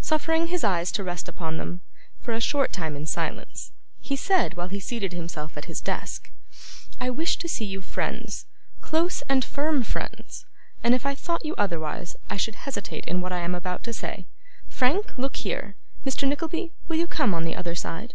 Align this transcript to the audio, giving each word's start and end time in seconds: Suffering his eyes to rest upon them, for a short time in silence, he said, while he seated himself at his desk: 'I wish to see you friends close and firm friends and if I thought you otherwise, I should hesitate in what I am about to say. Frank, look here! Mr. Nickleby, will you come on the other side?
Suffering 0.00 0.48
his 0.48 0.64
eyes 0.64 0.90
to 0.90 1.04
rest 1.04 1.28
upon 1.28 1.56
them, 1.56 1.82
for 2.18 2.32
a 2.34 2.40
short 2.40 2.72
time 2.72 2.96
in 2.96 3.06
silence, 3.06 3.70
he 4.00 4.16
said, 4.16 4.54
while 4.56 4.66
he 4.66 4.80
seated 4.80 5.12
himself 5.12 5.56
at 5.56 5.66
his 5.66 5.80
desk: 5.80 6.32
'I 7.00 7.10
wish 7.10 7.36
to 7.36 7.46
see 7.46 7.64
you 7.64 7.80
friends 7.80 8.46
close 8.80 9.22
and 9.28 9.44
firm 9.44 9.84
friends 9.84 10.46
and 10.82 10.96
if 10.96 11.06
I 11.06 11.14
thought 11.14 11.44
you 11.44 11.54
otherwise, 11.56 12.16
I 12.28 12.36
should 12.36 12.56
hesitate 12.56 13.04
in 13.06 13.20
what 13.20 13.30
I 13.32 13.38
am 13.38 13.54
about 13.54 13.84
to 13.84 13.92
say. 13.92 14.26
Frank, 14.68 15.16
look 15.16 15.36
here! 15.36 15.76
Mr. 16.04 16.26
Nickleby, 16.26 16.72
will 16.88 16.96
you 16.96 17.06
come 17.06 17.32
on 17.32 17.44
the 17.44 17.54
other 17.54 17.76
side? 17.76 18.14